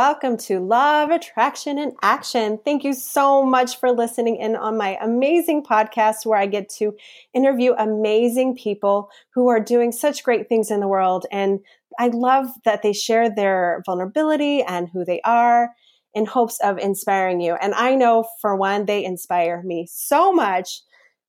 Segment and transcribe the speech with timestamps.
[0.00, 2.58] welcome to Love, Attraction and Action.
[2.64, 6.96] Thank you so much for listening in on my amazing podcast where I get to
[7.34, 11.26] interview amazing people who are doing such great things in the world.
[11.30, 11.60] And
[11.98, 15.74] I love that they share their vulnerability and who they are
[16.14, 17.56] in hopes of inspiring you.
[17.60, 20.80] And I know for one, they inspire me so much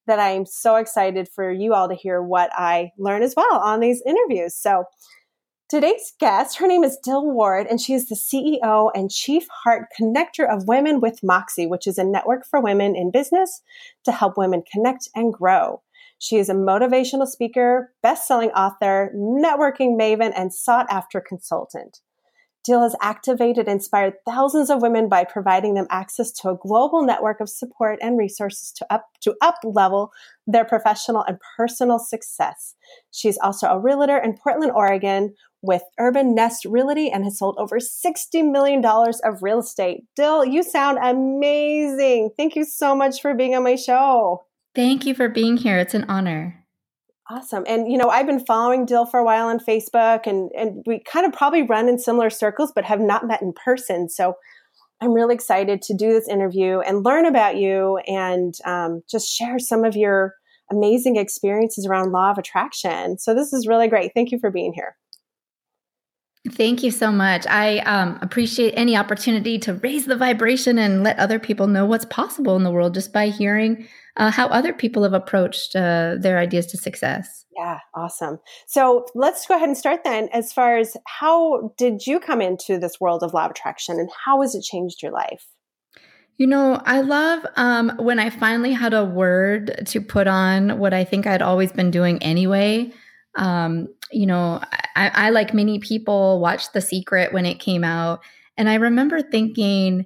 [0.08, 3.82] that I'm so excited for you all to hear what I learn as well on
[3.82, 4.56] these interviews.
[4.56, 4.86] So
[5.72, 9.86] Today's guest, her name is Dill Ward, and she is the CEO and Chief Heart
[9.98, 13.62] Connector of Women with Moxie, which is a network for women in business
[14.04, 15.82] to help women connect and grow.
[16.20, 22.02] She is a motivational speaker, best-selling author, networking maven, and sought-after consultant.
[22.64, 27.02] Dill has activated and inspired thousands of women by providing them access to a global
[27.04, 30.12] network of support and resources to up to up level
[30.46, 32.76] their professional and personal success.
[33.10, 37.80] She's also a realtor in Portland, Oregon, with Urban Nest Realty and has sold over
[37.80, 40.04] $60 million of real estate.
[40.16, 42.32] Dill, you sound amazing.
[42.36, 44.44] Thank you so much for being on my show.
[44.74, 45.78] Thank you for being here.
[45.78, 46.66] It's an honor.
[47.30, 47.64] Awesome.
[47.68, 51.00] And you know, I've been following Dill for a while on Facebook and and we
[51.00, 54.10] kind of probably run in similar circles but have not met in person.
[54.10, 54.36] So
[55.00, 59.60] I'm really excited to do this interview and learn about you and um, just share
[59.60, 60.36] some of your
[60.70, 63.18] amazing experiences around law of attraction.
[63.18, 64.12] So this is really great.
[64.14, 64.96] Thank you for being here.
[66.52, 67.48] Thank you so much.
[67.48, 72.06] I um, appreciate any opportunity to raise the vibration and let other people know what's
[72.06, 76.38] possible in the world just by hearing uh, how other people have approached uh, their
[76.38, 77.46] ideas to success.
[77.56, 78.40] Yeah, awesome.
[78.68, 80.30] So let's go ahead and start then.
[80.34, 84.10] As far as how did you come into this world of law of attraction and
[84.26, 85.48] how has it changed your life?
[86.38, 90.94] You know, I love um, when I finally had a word to put on what
[90.94, 92.92] I think I'd always been doing anyway.
[93.36, 94.62] Um, you know,
[94.96, 98.22] I, I, like many people, watched The Secret when it came out.
[98.58, 100.06] And I remember thinking,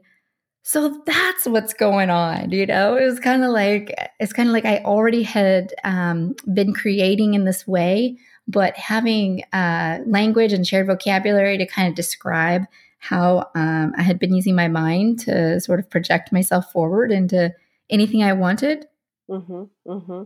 [0.67, 4.53] so that's what's going on you know it was kind of like it's kind of
[4.53, 8.17] like i already had um, been creating in this way
[8.47, 12.63] but having uh, language and shared vocabulary to kind of describe
[12.97, 17.53] how um, i had been using my mind to sort of project myself forward into
[17.91, 18.87] anything i wanted
[19.29, 20.23] mm-hmm, mm-hmm.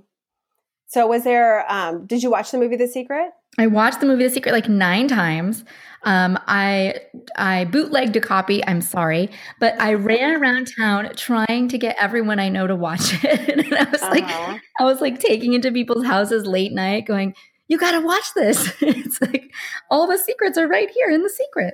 [0.90, 4.24] So was there um, did you watch the movie the secret I watched the movie
[4.24, 5.66] The Secret like nine times.
[6.04, 6.96] Um, I
[7.36, 8.66] I bootlegged a copy.
[8.66, 9.30] I'm sorry,
[9.60, 13.50] but I ran around town trying to get everyone I know to watch it.
[13.66, 14.12] and I was uh-huh.
[14.12, 17.36] like, I was like taking into people's houses late night, going,
[17.68, 19.52] "You got to watch this." it's like
[19.92, 21.74] all the secrets are right here in The Secret.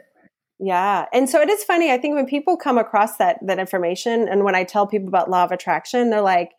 [0.57, 1.05] Yeah.
[1.13, 1.91] And so it is funny.
[1.91, 5.29] I think when people come across that that information and when I tell people about
[5.29, 6.53] law of attraction, they're like,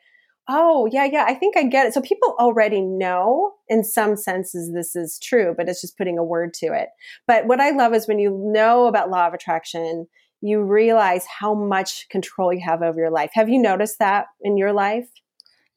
[0.49, 1.25] Oh, yeah, yeah.
[1.27, 1.95] I think I get it.
[1.95, 6.25] So people already know in some senses this is true, but it's just putting a
[6.25, 6.89] word to it.
[7.27, 10.07] But what I love is when you know about law of attraction,
[10.41, 13.31] you realize how much control you have over your life.
[13.35, 15.09] Have you noticed that in your life?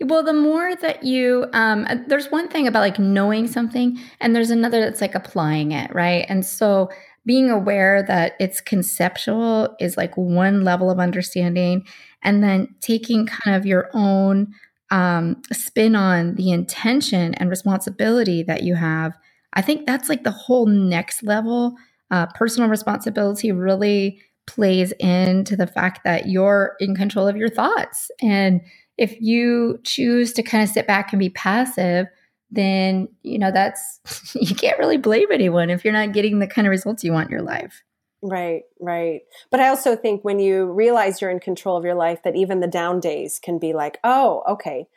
[0.02, 4.34] Well, the more that you, um, uh, there's one thing about like knowing something, and
[4.34, 6.26] there's another that's like applying it, right?
[6.30, 6.90] And so
[7.26, 11.86] being aware that it's conceptual is like one level of understanding
[12.24, 14.54] and then taking kind of your own
[14.92, 19.18] um, spin on the intention and responsibility that you have
[19.54, 21.76] i think that's like the whole next level
[22.12, 28.10] uh, personal responsibility really plays into the fact that you're in control of your thoughts.
[28.20, 28.62] And
[28.98, 32.08] if you choose to kind of sit back and be passive
[32.52, 34.00] then you know that's
[34.36, 37.28] you can't really blame anyone if you're not getting the kind of results you want
[37.28, 37.84] in your life
[38.22, 39.22] Right, right.
[39.50, 42.60] But I also think when you realize you're in control of your life, that even
[42.60, 44.88] the down days can be like, oh, okay,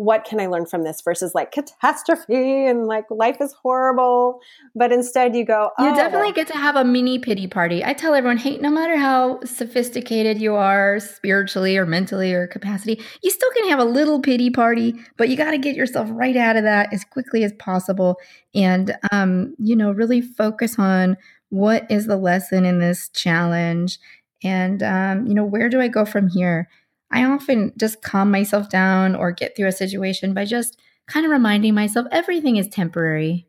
[0.00, 4.40] what can I learn from this versus like catastrophe and like life is horrible.
[4.74, 5.86] But instead you go, oh.
[5.86, 7.84] You definitely get to have a mini pity party.
[7.84, 12.98] I tell everyone, hey, no matter how sophisticated you are spiritually or mentally or capacity,
[13.22, 16.34] you still can have a little pity party, but you got to get yourself right
[16.34, 18.16] out of that as quickly as possible
[18.54, 21.18] and, um, you know, really focus on
[21.50, 23.98] what is the lesson in this challenge?
[24.42, 26.68] And um, you know where do i go from here?
[27.12, 31.32] I often just calm myself down or get through a situation by just kind of
[31.32, 33.46] reminding myself everything is temporary.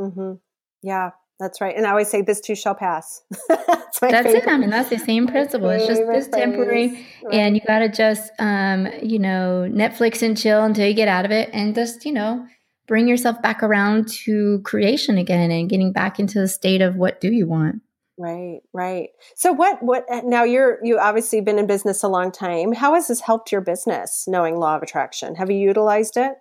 [0.00, 0.34] Mm-hmm.
[0.82, 1.76] yeah that's right.
[1.76, 3.22] And i always say this too shall pass.
[3.48, 4.48] That's, that's it.
[4.48, 5.68] I mean that's the same principle.
[5.70, 7.34] It's just this temporary right.
[7.34, 11.24] and you got to just um, you know netflix and chill until you get out
[11.24, 12.46] of it and just you know
[12.92, 17.22] bring yourself back around to creation again and getting back into the state of what
[17.22, 17.80] do you want.
[18.18, 19.08] Right right.
[19.34, 22.74] So what what now you're you obviously been in business a long time.
[22.74, 25.36] How has this helped your business knowing law of attraction?
[25.36, 26.34] Have you utilized it?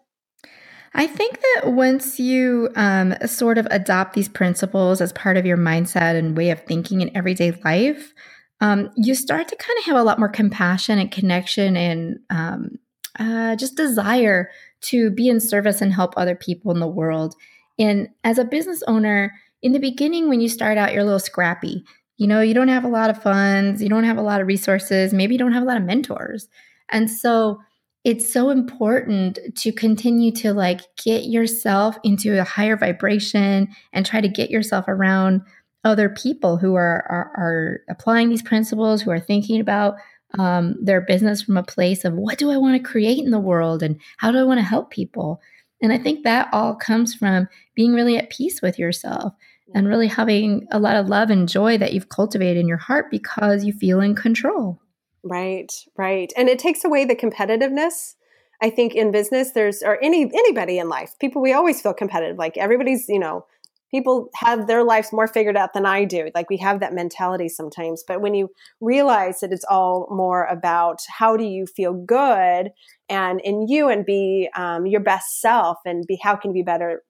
[0.94, 5.56] I think that once you um, sort of adopt these principles as part of your
[5.56, 8.14] mindset and way of thinking in everyday life,
[8.60, 12.78] um, you start to kind of have a lot more compassion and connection and um,
[13.18, 14.50] uh, just desire
[14.82, 17.36] to be in service and help other people in the world.
[17.80, 21.20] And as a business owner, in the beginning, when you start out, you're a little
[21.20, 21.84] scrappy.
[22.18, 24.48] You know, you don't have a lot of funds, you don't have a lot of
[24.48, 26.48] resources, maybe you don't have a lot of mentors.
[26.90, 27.60] And so
[28.04, 34.22] it's so important to continue to like get yourself into a higher vibration and try
[34.22, 35.42] to get yourself around
[35.84, 39.96] other people who are, are, are applying these principles, who are thinking about
[40.38, 43.40] um, their business from a place of what do I want to create in the
[43.40, 45.42] world and how do I want to help people.
[45.82, 49.34] And I think that all comes from being really at peace with yourself
[49.74, 53.10] and really having a lot of love and joy that you've cultivated in your heart
[53.10, 54.80] because you feel in control.
[55.24, 56.32] Right, right.
[56.36, 58.16] And it takes away the competitiveness.
[58.62, 62.38] I think in business there's or any anybody in life, people we always feel competitive.
[62.38, 63.46] Like everybody's, you know,
[63.92, 66.30] people have their lives more figured out than I do.
[66.34, 68.04] Like we have that mentality sometimes.
[68.08, 68.50] But when you
[68.80, 72.72] realize that it's all more about how do you feel good
[73.10, 76.66] and in you and be um, your best self and be how can you be
[76.66, 77.04] better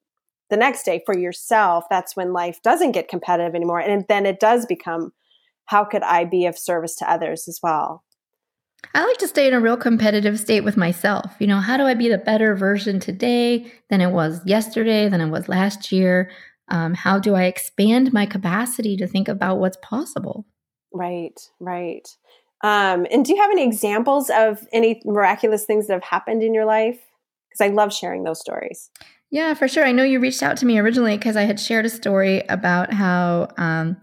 [0.50, 3.80] the next day for yourself, that's when life doesn't get competitive anymore.
[3.80, 5.13] And then it does become
[5.66, 8.04] how could I be of service to others as well?
[8.94, 11.33] I like to stay in a real competitive state with myself.
[11.39, 15.22] You know, how do I be the better version today than it was yesterday, than
[15.22, 16.30] it was last year?
[16.71, 20.45] Um, how do I expand my capacity to think about what's possible?
[20.94, 22.07] Right, right.
[22.63, 26.53] Um, and do you have any examples of any miraculous things that have happened in
[26.53, 27.00] your life?
[27.50, 28.89] Because I love sharing those stories.
[29.31, 29.85] Yeah, for sure.
[29.85, 32.94] I know you reached out to me originally because I had shared a story about
[32.94, 33.97] how um,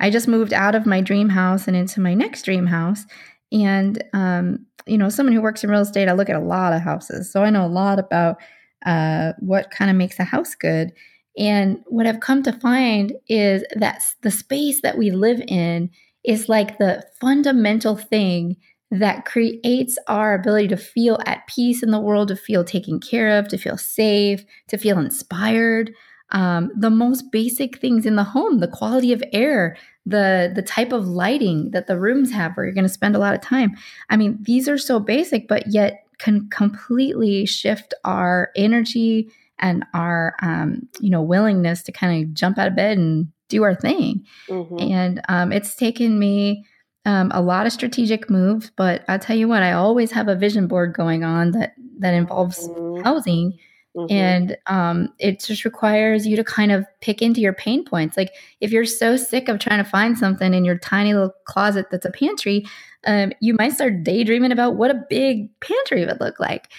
[0.00, 3.04] I just moved out of my dream house and into my next dream house.
[3.50, 6.72] And, um, you know, someone who works in real estate, I look at a lot
[6.72, 7.32] of houses.
[7.32, 8.36] So I know a lot about
[8.84, 10.92] uh, what kind of makes a house good.
[11.36, 15.90] And what I've come to find is that the space that we live in
[16.24, 18.56] is like the fundamental thing
[18.90, 23.38] that creates our ability to feel at peace in the world, to feel taken care
[23.38, 25.92] of, to feel safe, to feel inspired.
[26.30, 30.92] Um, the most basic things in the home, the quality of air, the the type
[30.92, 33.76] of lighting that the rooms have where you're going to spend a lot of time.
[34.10, 39.30] I mean, these are so basic, but yet can completely shift our energy
[39.62, 43.62] and our um, you know willingness to kind of jump out of bed and do
[43.62, 44.26] our thing.
[44.48, 44.78] Mm-hmm.
[44.80, 46.66] And um, it's taken me
[47.04, 50.36] um, a lot of strategic moves, but I'll tell you what, I always have a
[50.36, 53.02] vision board going on that that involves mm-hmm.
[53.04, 53.58] housing.
[53.96, 54.12] Mm-hmm.
[54.14, 58.16] And um, it just requires you to kind of pick into your pain points.
[58.16, 61.88] Like if you're so sick of trying to find something in your tiny little closet
[61.90, 62.64] that's a pantry,
[63.04, 66.70] um, you might start daydreaming about what a big pantry would look like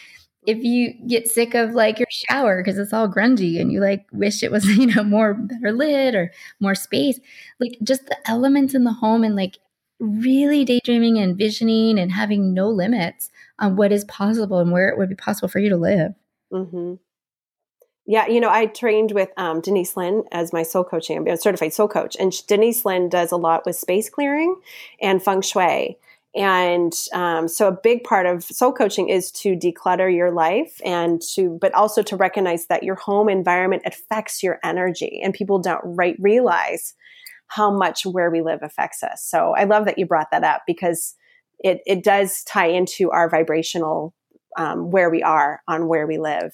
[0.45, 4.06] if you get sick of like your shower because it's all grungy and you like
[4.12, 7.19] wish it was you know more better lit or more space
[7.60, 9.57] like just the elements in the home and like
[10.00, 13.30] really daydreaming and visioning and having no limits
[13.60, 16.13] on what is possible and where it would be possible for you to live
[16.51, 16.95] mm-hmm.
[18.06, 21.74] yeah you know i trained with um, Denise Linn as my soul coach champion certified
[21.74, 24.60] soul coach and Denise Linn does a lot with space clearing
[25.01, 25.98] and feng shui
[26.35, 31.21] and um, so a big part of soul coaching is to declutter your life and
[31.33, 35.81] to but also to recognize that your home environment affects your energy and people don't
[35.83, 36.95] right realize
[37.47, 39.23] how much where we live affects us.
[39.23, 41.16] So i love that you brought that up because
[41.59, 44.13] it, it does tie into our vibrational
[44.57, 46.54] um, where we are on where we live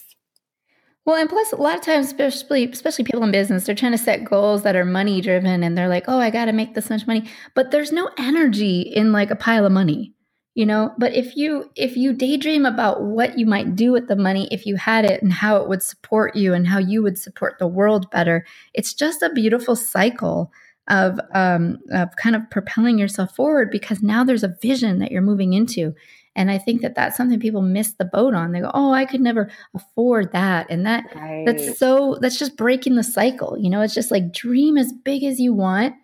[1.05, 3.97] well, and plus, a lot of times, especially especially people in business, they're trying to
[3.97, 6.89] set goals that are money driven, and they're like, "Oh, I got to make this
[6.89, 10.13] much money," but there's no energy in like a pile of money,
[10.55, 10.91] you know.
[10.97, 14.65] But if you if you daydream about what you might do with the money if
[14.65, 17.67] you had it, and how it would support you, and how you would support the
[17.67, 20.51] world better, it's just a beautiful cycle
[20.89, 25.21] of um, of kind of propelling yourself forward because now there's a vision that you're
[25.21, 25.93] moving into
[26.39, 28.53] and I think that that's something people miss the boat on.
[28.53, 31.43] They go, "Oh, I could never afford that," and that right.
[31.45, 33.57] that's so that's just breaking the cycle.
[33.59, 35.95] You know, it's just like dream as big as you want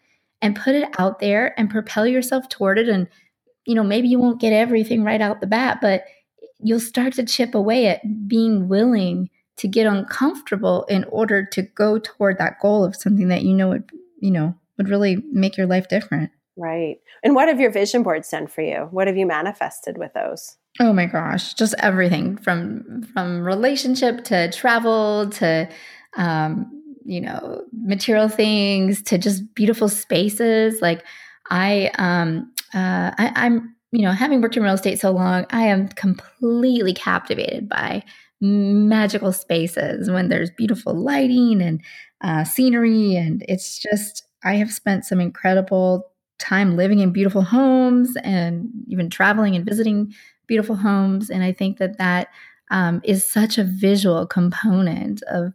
[0.42, 2.90] and put it out there and propel yourself toward it.
[2.90, 3.08] And
[3.66, 6.04] you know, maybe you won't get everything right out the bat, but
[6.60, 11.98] you'll start to chip away at being willing to get uncomfortable in order to go
[11.98, 13.90] toward that goal of something that you know would
[14.20, 16.30] you know would really make your life different.
[16.58, 16.98] Right.
[17.24, 18.88] And what have your vision boards done for you?
[18.92, 20.58] What have you manifested with those?
[20.80, 25.70] Oh my gosh, just everything from from relationship to travel to
[26.18, 26.72] um,
[27.04, 30.82] you know, material things to just beautiful spaces.
[30.82, 31.04] Like
[31.50, 35.68] I um uh I, I'm you know, having worked in real estate so long, I
[35.68, 38.04] am completely captivated by
[38.42, 41.82] magical spaces when there's beautiful lighting and
[42.22, 43.16] uh, scenery.
[43.16, 49.10] And it's just, I have spent some incredible time living in beautiful homes and even
[49.10, 50.14] traveling and visiting
[50.48, 51.30] beautiful homes.
[51.30, 52.30] And I think that that
[52.72, 55.54] um, is such a visual component of,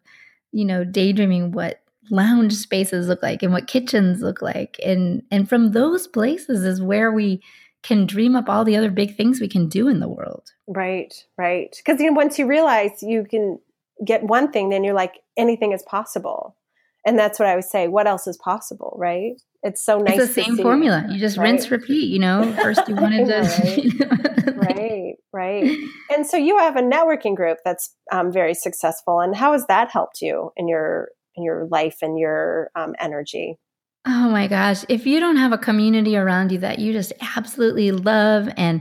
[0.52, 4.78] you know, daydreaming what lounge spaces look like and what kitchens look like.
[4.84, 7.42] And and from those places is where we
[7.82, 10.52] can dream up all the other big things we can do in the world.
[10.66, 11.74] Right, right.
[11.76, 13.58] Because you know, once you realize you can
[14.04, 16.56] get one thing, then you're like, anything is possible.
[17.04, 17.88] And that's what I would say.
[17.88, 19.40] What else is possible, right?
[19.62, 20.18] It's so nice.
[20.18, 21.06] It's the same formula.
[21.10, 21.44] You just right?
[21.50, 22.10] rinse, repeat.
[22.10, 24.54] You know, first you wanted to.
[24.56, 25.78] right, right, right.
[26.10, 29.20] And so you have a networking group that's um, very successful.
[29.20, 33.58] And how has that helped you in your in your life and your um, energy?
[34.06, 34.84] Oh my gosh.
[34.88, 38.80] If you don't have a community around you that you just absolutely love and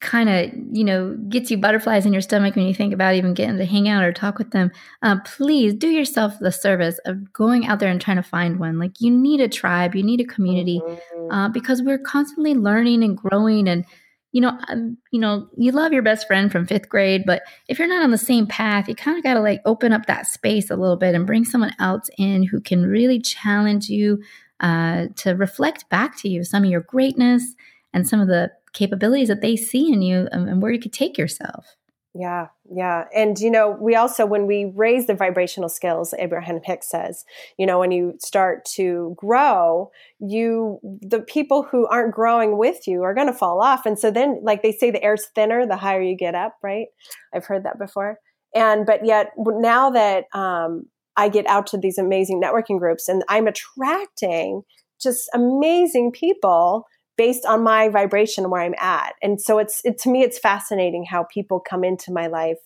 [0.00, 3.32] kind of, you know, gets you butterflies in your stomach when you think about even
[3.32, 4.70] getting to hang out or talk with them,
[5.02, 8.78] uh, please do yourself the service of going out there and trying to find one.
[8.78, 11.30] Like you need a tribe, you need a community mm-hmm.
[11.30, 13.84] uh, because we're constantly learning and growing and
[14.32, 17.78] you know, um, you know, you love your best friend from fifth grade, but if
[17.78, 20.26] you're not on the same path, you kind of got to like open up that
[20.26, 24.22] space a little bit and bring someone else in who can really challenge you,
[24.60, 27.54] uh, to reflect back to you some of your greatness
[27.94, 31.18] and some of the capabilities that they see in you and, where you could take
[31.18, 31.76] yourself.
[32.18, 33.04] Yeah, yeah.
[33.14, 37.24] And, you know, we also, when we raise the vibrational skills, Abraham Hicks says,
[37.58, 43.02] you know, when you start to grow, you, the people who aren't growing with you
[43.02, 43.84] are going to fall off.
[43.84, 46.86] And so then, like they say, the air's thinner the higher you get up, right?
[47.34, 48.18] I've heard that before.
[48.54, 50.86] And, but yet now that um,
[51.18, 54.62] I get out to these amazing networking groups and I'm attracting
[55.00, 56.86] just amazing people
[57.16, 59.14] based on my vibration where I'm at.
[59.22, 62.58] And so it's it, to me it's fascinating how people come into my life.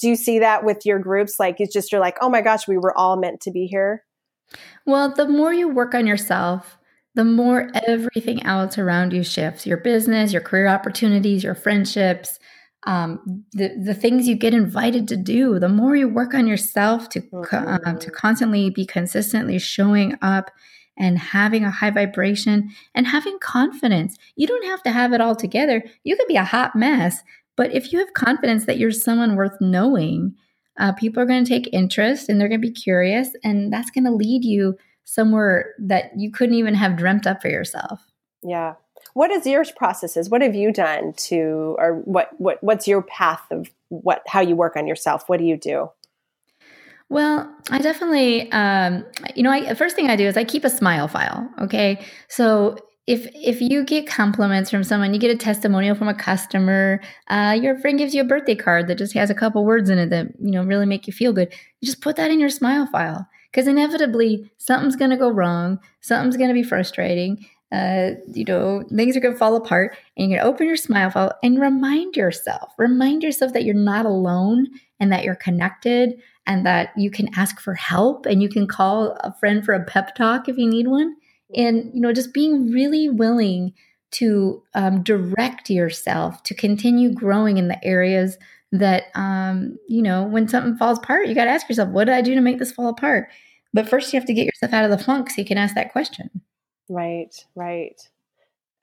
[0.00, 2.66] Do you see that with your groups like it's just you're like, "Oh my gosh,
[2.66, 4.04] we were all meant to be here?"
[4.86, 6.78] Well, the more you work on yourself,
[7.14, 9.66] the more everything else around you shifts.
[9.66, 12.38] Your business, your career opportunities, your friendships,
[12.86, 17.08] um, the the things you get invited to do, the more you work on yourself
[17.10, 17.88] to mm-hmm.
[17.88, 20.50] um, to constantly be consistently showing up
[20.98, 24.16] and having a high vibration and having confidence.
[24.36, 25.84] You don't have to have it all together.
[26.04, 27.22] You could be a hot mess,
[27.56, 30.34] but if you have confidence that you're someone worth knowing,
[30.78, 33.90] uh, people are going to take interest and they're going to be curious, and that's
[33.90, 38.00] going to lead you somewhere that you couldn't even have dreamt up for yourself.
[38.42, 38.74] Yeah,
[39.14, 40.28] what is your processes?
[40.28, 44.54] What have you done to, or what what what's your path of what how you
[44.54, 45.28] work on yourself?
[45.28, 45.90] What do you do?
[47.10, 50.70] Well, I definitely, um, you know, I, first thing I do is I keep a
[50.70, 51.48] smile file.
[51.60, 56.14] Okay, so if if you get compliments from someone, you get a testimonial from a
[56.14, 59.88] customer, uh, your friend gives you a birthday card that just has a couple words
[59.88, 61.50] in it that you know really make you feel good.
[61.80, 65.78] You just put that in your smile file because inevitably something's going to go wrong,
[66.02, 70.30] something's going to be frustrating, uh, you know, things are going to fall apart and
[70.30, 74.66] going to open your smile file and remind yourself, remind yourself that you're not alone
[75.00, 79.16] and that you're connected and that you can ask for help and you can call
[79.20, 81.14] a friend for a pep talk if you need one.
[81.54, 83.74] And, you know, just being really willing
[84.12, 88.38] to um, direct yourself to continue growing in the areas
[88.72, 92.14] that, um, you know, when something falls apart, you got to ask yourself, what did
[92.14, 93.28] I do to make this fall apart?
[93.74, 95.74] But first, you have to get yourself out of the funk so you can ask
[95.74, 96.30] that question.
[96.88, 98.00] Right, right.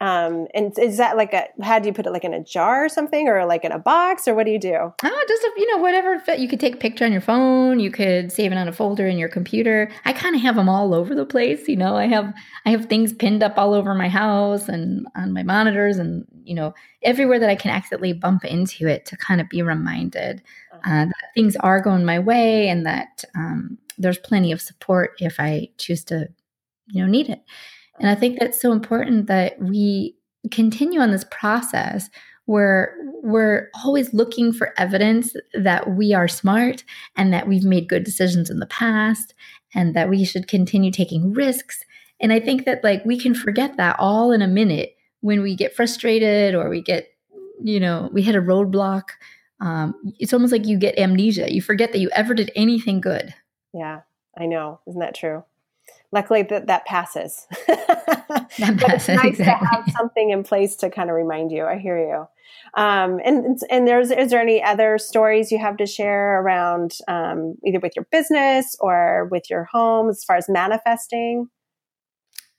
[0.02, 2.84] Um, and is that like a, how do you put it like in a jar
[2.84, 4.76] or something or like in a box or what do you do?
[4.76, 6.40] Oh, just, you know, whatever fit.
[6.40, 7.80] You could take a picture on your phone.
[7.80, 9.90] You could save it on a folder in your computer.
[10.04, 11.70] I kind of have them all over the place.
[11.70, 12.34] You know, I have,
[12.66, 16.56] I have things pinned up all over my house and on my monitors and, you
[16.56, 20.92] know, everywhere that I can accidentally bump into it to kind of be reminded uh-huh.
[20.92, 25.40] uh, that things are going my way and that um, there's plenty of support if
[25.40, 26.28] I choose to,
[26.88, 27.42] you know, need it.
[28.00, 30.16] And I think that's so important that we
[30.52, 32.10] continue on this process
[32.46, 36.84] where we're always looking for evidence that we are smart
[37.16, 39.34] and that we've made good decisions in the past
[39.74, 41.84] and that we should continue taking risks.
[42.20, 45.56] And I think that like we can forget that all in a minute when we
[45.56, 47.08] get frustrated or we get,
[47.64, 49.04] you know, we hit a roadblock.
[49.60, 51.52] Um, it's almost like you get amnesia.
[51.52, 53.34] You forget that you ever did anything good.
[53.74, 54.02] Yeah,
[54.38, 54.82] I know.
[54.88, 55.44] Isn't that true?
[56.16, 57.46] Luckily that that passes.
[57.68, 59.16] that passes.
[59.16, 59.46] nice exactly.
[59.46, 61.66] to have something in place to kind of remind you.
[61.66, 62.26] I hear you.
[62.82, 67.56] Um, and and there's is there any other stories you have to share around um,
[67.64, 71.50] either with your business or with your home as far as manifesting?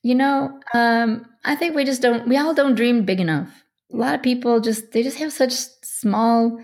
[0.03, 2.29] You know, um, I think we just don't.
[2.29, 3.65] We all don't dream big enough.
[3.93, 6.61] A lot of people just they just have such small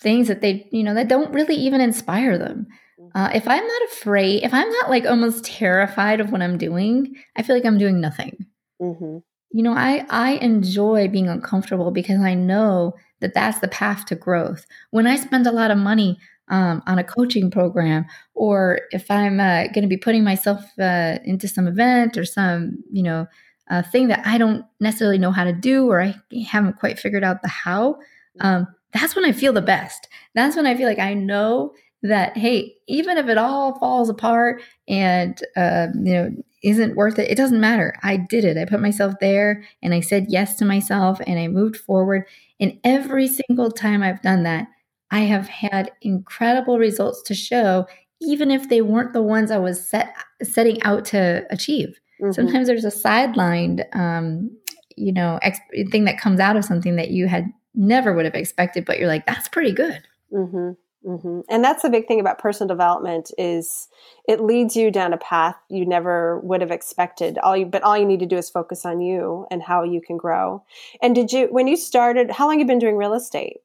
[0.00, 2.66] things that they, you know, that don't really even inspire them.
[3.10, 3.18] Mm-hmm.
[3.18, 7.16] Uh, if I'm not afraid, if I'm not like almost terrified of what I'm doing,
[7.36, 8.46] I feel like I'm doing nothing.
[8.80, 9.18] Mm-hmm.
[9.52, 14.14] You know, I I enjoy being uncomfortable because I know that that's the path to
[14.14, 14.64] growth.
[14.90, 19.40] When I spend a lot of money um, on a coaching program, or if I'm
[19.40, 23.26] uh, going to be putting myself uh, into some event or some, you know,
[23.70, 26.16] uh, thing that I don't necessarily know how to do or I
[26.48, 27.98] haven't quite figured out the how,
[28.40, 30.08] um, that's when I feel the best.
[30.34, 31.72] That's when I feel like I know
[32.02, 36.30] that hey, even if it all falls apart and uh, you know
[36.62, 37.94] isn't worth it, it doesn't matter.
[38.02, 38.58] I did it.
[38.58, 42.26] I put myself there and I said yes to myself and I moved forward.
[42.58, 44.68] And every single time I've done that,
[45.10, 47.86] I have had incredible results to show,
[48.20, 51.98] even if they weren't the ones I was set setting out to achieve.
[52.20, 52.32] Mm-hmm.
[52.32, 54.50] Sometimes there's a sidelined, um,
[54.96, 55.58] you know, ex-
[55.90, 59.08] thing that comes out of something that you had never would have expected, but you're
[59.08, 60.02] like, that's pretty good.
[60.32, 60.72] Mm-hmm.
[61.06, 61.40] Mm-hmm.
[61.48, 63.88] And that's the big thing about personal development is
[64.28, 67.38] it leads you down a path you never would have expected.
[67.38, 70.02] All you, but all you need to do is focus on you and how you
[70.02, 70.62] can grow.
[71.02, 73.58] And did you, when you started, how long have you been doing real estate?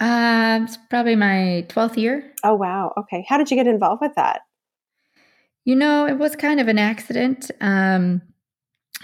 [0.00, 2.32] Uh, it's probably my 12th year.
[2.42, 2.94] Oh, wow.
[2.96, 3.24] Okay.
[3.28, 4.40] How did you get involved with that?
[5.64, 7.50] You know, it was kind of an accident.
[7.60, 8.22] Um,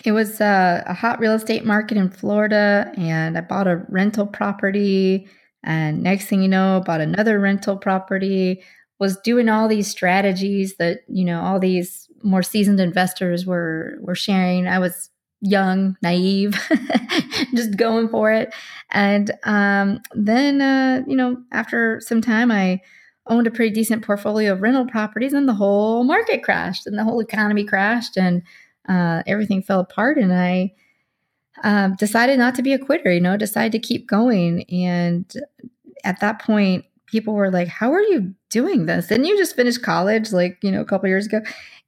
[0.04, 4.26] it was a, a hot real estate market in Florida, and I bought a rental
[4.26, 5.28] property
[5.62, 8.62] and next thing you know, bought another rental property,
[8.98, 14.14] was doing all these strategies that, you know, all these more seasoned investors were were
[14.14, 14.66] sharing.
[14.66, 16.60] I was young, naive,
[17.54, 18.54] just going for it.
[18.90, 22.80] And um, then, uh, you know, after some time, I
[23.26, 27.04] owned a pretty decent portfolio of rental properties, and the whole market crashed, and the
[27.04, 28.42] whole economy crashed, and
[28.88, 30.18] uh, everything fell apart.
[30.18, 30.72] And I
[31.64, 34.64] um, decided not to be a quitter, you know, decided to keep going.
[34.70, 35.32] And
[36.04, 39.08] at that point, people were like, How are you doing this?
[39.08, 41.40] Didn't you just finish college like, you know, a couple years ago?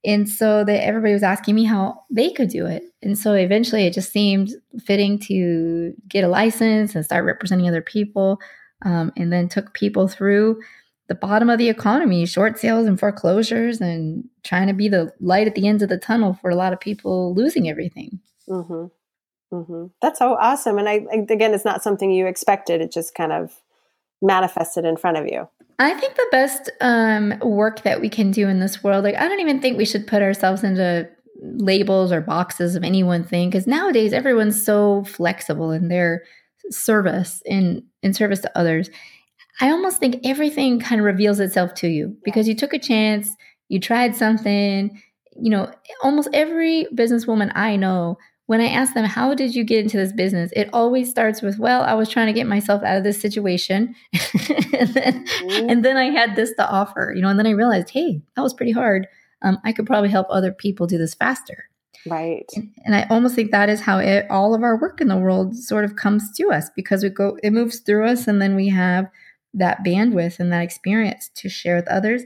[0.05, 2.83] And so they, everybody was asking me how they could do it.
[3.01, 4.51] And so eventually it just seemed
[4.83, 8.39] fitting to get a license and start representing other people.
[8.85, 10.59] Um, and then took people through
[11.07, 15.47] the bottom of the economy, short sales and foreclosures, and trying to be the light
[15.47, 18.19] at the end of the tunnel for a lot of people losing everything.
[18.49, 18.85] Mm-hmm.
[19.53, 19.85] Mm-hmm.
[20.01, 20.79] That's so awesome.
[20.79, 22.81] And I, again, it's not something you expected.
[22.81, 23.53] It just kind of
[24.21, 25.47] manifested in front of you.
[25.77, 29.27] I think the best um, work that we can do in this world, like, I
[29.27, 31.07] don't even think we should put ourselves into
[31.41, 36.23] labels or boxes of any one thing because nowadays everyone's so flexible in their
[36.69, 38.89] service in in service to others.
[39.59, 43.29] I almost think everything kind of reveals itself to you because you took a chance,
[43.67, 45.01] you tried something.
[45.35, 45.71] You know,
[46.03, 50.11] almost every businesswoman I know when I ask them, How did you get into this
[50.11, 50.51] business?
[50.55, 53.95] It always starts with, Well, I was trying to get myself out of this situation.
[54.73, 55.25] and, then,
[55.69, 58.41] and, then, I had this to offer, you know, and then I realized, Hey, that
[58.41, 59.07] was pretty hard.
[59.41, 61.65] Um, I could probably help other people do this faster.
[62.05, 62.49] Right.
[62.55, 65.17] And, and I almost think that is how it, all of our work in the
[65.17, 68.55] world sort of comes to us because we go, it moves through us and then
[68.55, 69.09] we have
[69.53, 72.23] that bandwidth and that experience to share with others.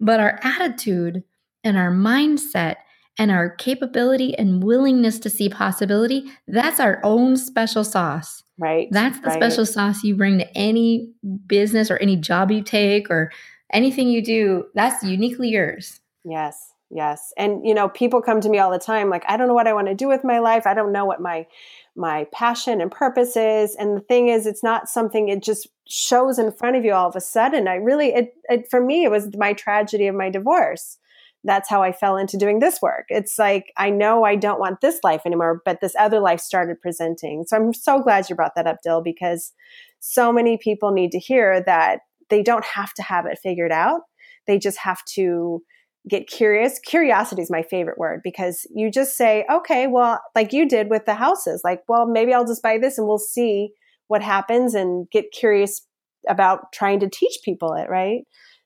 [0.00, 1.22] But our attitude
[1.62, 2.76] and our mindset
[3.22, 8.42] and our capability and willingness to see possibility, that's our own special sauce.
[8.58, 8.88] Right.
[8.90, 9.36] That's the right.
[9.40, 11.12] special sauce you bring to any
[11.46, 13.30] business or any job you take or
[13.72, 14.64] anything you do.
[14.74, 16.00] That's uniquely yours.
[16.24, 16.72] Yes.
[16.90, 17.32] Yes.
[17.38, 19.68] And you know, people come to me all the time like I don't know what
[19.68, 20.66] I want to do with my life.
[20.66, 21.46] I don't know what my
[21.94, 23.76] my passion and purpose is.
[23.76, 27.08] And the thing is it's not something it just shows in front of you all
[27.08, 27.68] of a sudden.
[27.68, 30.98] I really it, it for me it was my tragedy of my divorce
[31.44, 33.06] that's how I fell into doing this work.
[33.08, 36.80] It's like, I know I don't want this life anymore, but this other life started
[36.80, 37.44] presenting.
[37.46, 39.52] So I'm so glad you brought that up, Dill, because
[40.00, 42.00] so many people need to hear that
[42.30, 44.02] they don't have to have it figured out.
[44.46, 45.62] They just have to
[46.08, 46.78] get curious.
[46.80, 51.06] Curiosity is my favorite word because you just say, okay, well, like you did with
[51.06, 53.70] the houses, like, well, maybe I'll just buy this and we'll see
[54.08, 55.86] what happens and get curious
[56.28, 58.22] about trying to teach people it, right?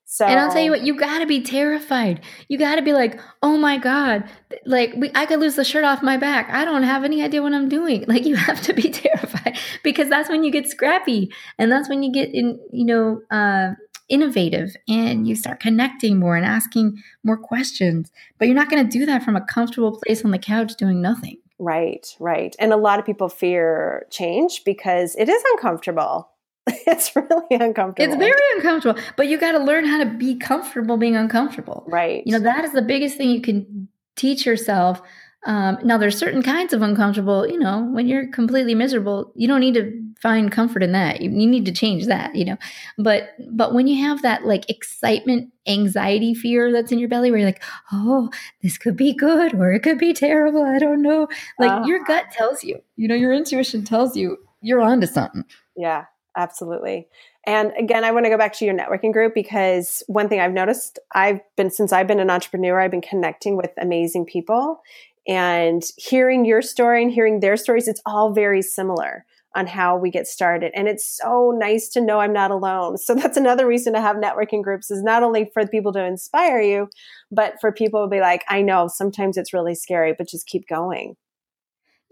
[0.08, 2.20] So And I'll tell you what, you got to be terrified.
[2.48, 4.30] You got to be like, "Oh my god,
[4.64, 6.48] like we, I could lose the shirt off my back.
[6.48, 10.08] I don't have any idea what I'm doing." Like you have to be terrified because
[10.08, 13.74] that's when you get scrappy and that's when you get in, you know, uh
[14.08, 18.12] innovative and you start connecting more and asking more questions.
[18.38, 21.02] But you're not going to do that from a comfortable place on the couch doing
[21.02, 21.38] nothing.
[21.58, 22.54] Right, right.
[22.60, 26.28] And a lot of people fear change because it is uncomfortable.
[26.86, 28.12] it's really uncomfortable.
[28.12, 31.84] It's very uncomfortable, but you got to learn how to be comfortable being uncomfortable.
[31.86, 32.26] Right.
[32.26, 35.02] You know, that is the biggest thing you can teach yourself
[35.44, 39.60] Um, now, there's certain kinds of uncomfortable, you know, when you're completely miserable, you don't
[39.60, 41.20] need to find comfort in that.
[41.20, 42.56] You, you, need to change that, you know.
[42.98, 47.38] But but when you have that like excitement, anxiety, fear that's in your belly, where
[47.38, 48.28] you're like, oh,
[48.62, 50.64] this could be good or it could be terrible.
[50.64, 51.28] I don't know.
[51.60, 55.44] Like uh, your gut tells you, you know, your intuition tells you you're onto something.
[55.76, 57.08] Yeah, absolutely.
[57.46, 60.52] And again, I want to go back to your networking group because one thing I've
[60.52, 64.80] noticed, I've been since I've been an entrepreneur, I've been connecting with amazing people
[65.26, 69.24] and hearing your story and hearing their stories, it's all very similar
[69.56, 70.70] on how we get started.
[70.74, 72.98] And it's so nice to know I'm not alone.
[72.98, 76.60] So that's another reason to have networking groups is not only for people to inspire
[76.60, 76.88] you,
[77.30, 80.68] but for people to be like, I know sometimes it's really scary, but just keep
[80.68, 81.16] going.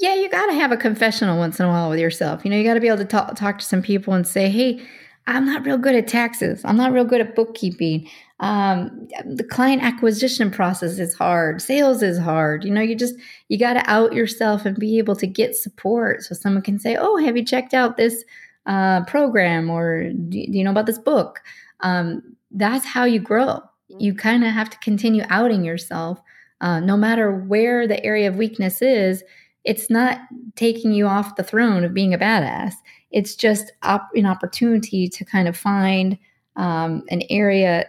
[0.01, 2.45] Yeah, you got to have a confessional once in a while with yourself.
[2.45, 4.51] You know, you got to be able to talk, talk to some people and say,
[4.51, 4.85] hey,
[5.27, 6.61] I'm not real good at taxes.
[6.65, 8.09] I'm not real good at bookkeeping.
[8.41, 11.63] Um, the client acquisition process is hard.
[11.63, 12.65] Sales is hard.
[12.65, 13.15] You know, you just
[13.49, 16.97] you got to out yourself and be able to get support, so someone can say,
[16.97, 18.23] "Oh, have you checked out this
[18.67, 21.41] uh, program?" or do you know about this book?"
[21.81, 23.63] Um, that's how you grow.
[23.89, 26.21] You kind of have to continue outing yourself,
[26.61, 29.23] uh, no matter where the area of weakness is.
[29.65, 30.19] It's not
[30.57, 32.75] taking you off the throne of being a badass
[33.15, 36.19] it's just op- an opportunity to kind of find
[36.57, 37.87] um, an area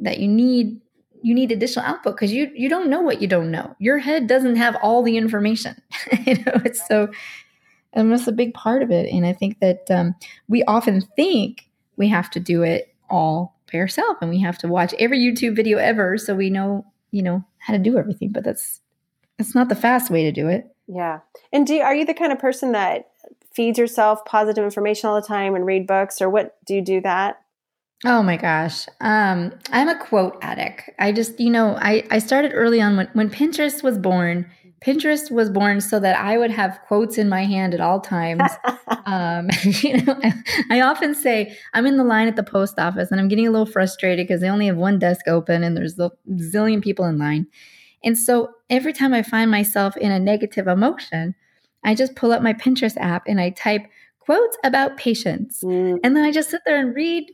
[0.00, 0.80] that you need
[1.20, 3.74] you need additional output because you you don't know what you don't know.
[3.80, 5.74] Your head doesn't have all the information.
[6.24, 7.08] you know, it's so
[7.92, 9.12] and that's a big part of it.
[9.12, 10.14] And I think that um,
[10.46, 14.68] we often think we have to do it all by ourselves, and we have to
[14.68, 18.30] watch every YouTube video ever so we know you know how to do everything.
[18.30, 18.80] But that's
[19.38, 20.72] that's not the fast way to do it.
[20.88, 21.20] Yeah.
[21.52, 23.08] And do are you the kind of person that
[23.52, 27.00] feeds yourself positive information all the time and read books or what do you do
[27.02, 27.40] that?
[28.04, 28.86] Oh my gosh.
[29.00, 30.90] Um, I'm a quote addict.
[30.98, 34.48] I just, you know, I, I started early on when, when Pinterest was born.
[34.86, 38.52] Pinterest was born so that I would have quotes in my hand at all times.
[39.06, 40.32] um, you know, I,
[40.70, 43.50] I, often say I'm in the line at the post office and I'm getting a
[43.50, 47.18] little frustrated because they only have one desk open and there's a zillion people in
[47.18, 47.48] line.
[48.04, 51.34] And so every time I find myself in a negative emotion,
[51.84, 53.86] I just pull up my Pinterest app and I type
[54.20, 55.62] quotes about patience.
[55.64, 56.00] Mm.
[56.02, 57.30] And then I just sit there and read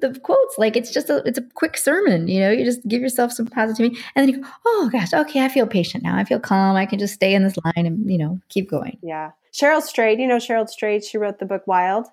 [0.00, 0.58] the quotes.
[0.58, 2.50] Like it's just a it's a quick sermon you know?
[2.50, 5.66] You just give yourself some positivity and then you go oh gosh okay i feel
[5.66, 6.16] patient now.
[6.16, 6.76] I feel calm.
[6.76, 8.98] I can just stay in this line and you know keep going.
[9.02, 9.30] Yeah.
[9.52, 11.04] Cheryl strayed you know cheryl strayed?
[11.04, 12.06] She wrote the book wild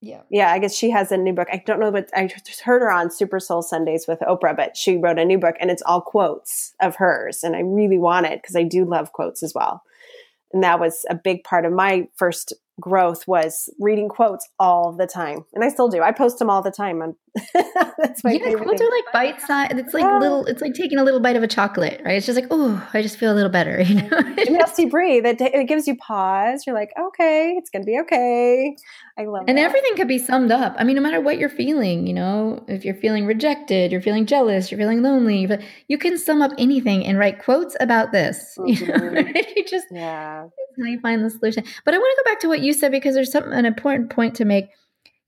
[0.00, 0.22] yeah.
[0.30, 1.48] Yeah i guess she has a new book.
[1.52, 2.28] I don't know but i
[2.64, 5.70] heard her on super soul sundays with oprah but she wrote a new book and
[5.70, 9.42] it's all quotes of hers and i really want it because i do love quotes
[9.42, 9.82] as well.
[10.54, 15.06] And that was a big part of my first growth was reading quotes all the
[15.06, 16.02] time and i still do.
[16.02, 17.16] I post them all the time on
[17.98, 18.88] that's my yeah quotes thing.
[18.88, 20.18] are like bite size it's like yeah.
[20.18, 22.88] little it's like taking a little bite of a chocolate right it's just like oh
[22.94, 25.88] i just feel a little better you know and helps you breathe it, it gives
[25.88, 28.76] you pause you're like okay it's gonna be okay
[29.18, 29.62] i love and that.
[29.62, 32.84] everything could be summed up i mean no matter what you're feeling you know if
[32.84, 37.04] you're feeling rejected you're feeling jealous you're feeling lonely but you can sum up anything
[37.04, 38.68] and write quotes about this mm-hmm.
[38.68, 39.56] you know right?
[39.56, 40.46] you just yeah
[40.78, 42.74] how you find the solution but i want to go back to what you you
[42.74, 44.68] said because there's something an important point to make.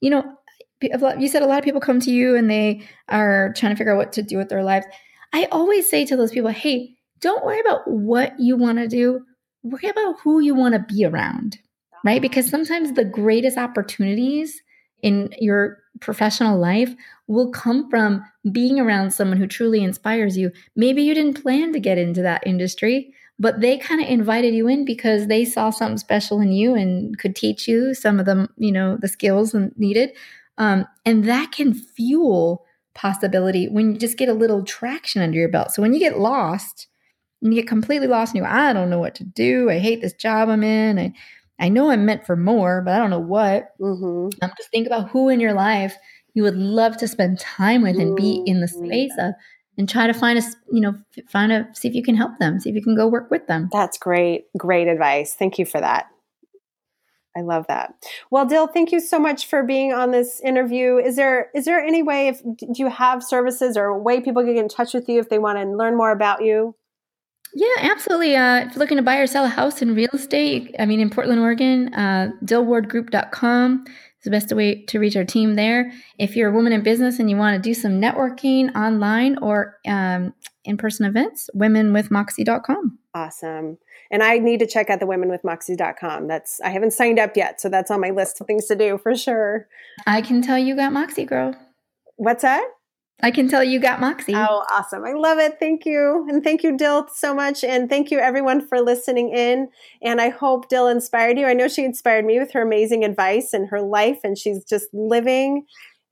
[0.00, 0.38] You know,
[0.80, 3.92] you said a lot of people come to you and they are trying to figure
[3.92, 4.86] out what to do with their lives.
[5.32, 9.24] I always say to those people, hey, don't worry about what you want to do.
[9.62, 11.58] Worry about who you want to be around,
[12.04, 12.22] right?
[12.22, 14.62] Because sometimes the greatest opportunities
[15.02, 16.94] in your professional life
[17.26, 20.50] will come from being around someone who truly inspires you.
[20.76, 24.68] Maybe you didn't plan to get into that industry, but they kind of invited you
[24.68, 28.48] in because they saw something special in you and could teach you some of the
[28.56, 30.10] you know the skills needed
[30.58, 35.48] um, and that can fuel possibility when you just get a little traction under your
[35.48, 35.72] belt.
[35.72, 36.88] So when you get lost
[37.42, 39.70] and you get completely lost and you i don't know what to do.
[39.70, 40.98] I hate this job i'm in.
[40.98, 41.12] I,
[41.58, 43.70] I know i'm meant for more but i don't know what.
[43.80, 44.28] Mm-hmm.
[44.42, 45.96] um, just think about who in your life
[46.34, 48.86] you would love to spend time with and be in the mm-hmm.
[48.86, 49.34] space of
[49.78, 50.94] and try to find a you know
[51.28, 53.46] find a see if you can help them see if you can go work with
[53.46, 53.68] them.
[53.72, 55.34] That's great great advice.
[55.34, 56.06] Thank you for that
[57.36, 57.94] I love that.
[58.30, 60.96] Well, Dill, thank you so much for being on this interview.
[60.96, 64.42] Is there is there any way if do you have services or a way people
[64.42, 66.74] can get in touch with you if they want to learn more about you?
[67.54, 68.36] Yeah, absolutely.
[68.36, 71.00] Uh, if you're looking to buy or sell a house in real estate, I mean,
[71.00, 75.92] in Portland, Oregon, uh, dillwardgroup.com is the best way to reach our team there.
[76.18, 79.78] If you're a woman in business and you want to do some networking online or
[79.86, 80.32] um,
[80.64, 82.98] in person events, womenwithmoxie.com.
[83.14, 83.78] Awesome.
[84.10, 86.26] And I need to check out the womenwithmoxie.com.
[86.26, 88.98] That's I haven't signed up yet, so that's on my list of things to do
[88.98, 89.68] for sure.
[90.06, 91.54] I can tell you got Moxie Girl.
[92.16, 92.66] What's that?
[93.22, 94.34] I can tell you got Moxie.
[94.34, 95.04] Oh, awesome.
[95.04, 95.58] I love it.
[95.60, 96.26] Thank you.
[96.28, 97.62] And thank you, Dill, so much.
[97.62, 99.68] And thank you, everyone, for listening in.
[100.02, 101.46] And I hope Dill inspired you.
[101.46, 104.88] I know she inspired me with her amazing advice and her life, and she's just
[104.92, 105.66] living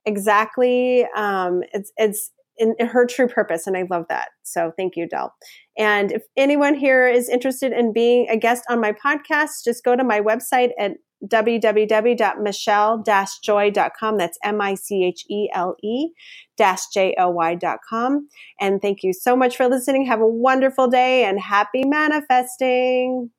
[0.04, 3.66] exactly um, it's, it's in, her true purpose.
[3.66, 4.28] And I love that.
[4.42, 5.32] So thank you, Dill.
[5.76, 9.96] And if anyone here is interested in being a guest on my podcast, just go
[9.96, 10.92] to my website at
[11.26, 14.18] www.michele-joy.com.
[14.18, 16.12] That's M-I-C-H-E-L-E
[16.56, 18.28] dash J-O-Y.com.
[18.60, 20.06] And thank you so much for listening.
[20.06, 23.30] Have a wonderful day and happy manifesting.